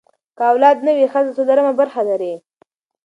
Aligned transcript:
که 0.37 0.43
اولاد 0.51 0.77
نه 0.85 0.91
وي، 0.97 1.05
ښځه 1.13 1.31
څلورمه 1.37 1.73
برخه 1.79 2.01
لري. 2.09 2.33